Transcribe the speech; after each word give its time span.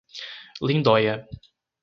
Lindóia 0.67 1.29